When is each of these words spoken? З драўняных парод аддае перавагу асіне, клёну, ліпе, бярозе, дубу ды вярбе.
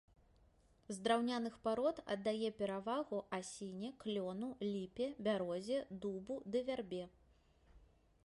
З 0.95 1.01
драўняных 1.07 1.57
парод 1.65 1.99
аддае 2.13 2.47
перавагу 2.61 3.19
асіне, 3.39 3.89
клёну, 4.03 4.49
ліпе, 4.71 5.05
бярозе, 5.27 5.77
дубу 6.07 6.39
ды 6.55 6.59
вярбе. 6.71 7.03